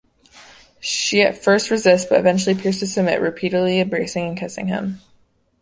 [0.79, 4.99] She at first resists but eventually appears to submit, repeatedly embracing and kissing him.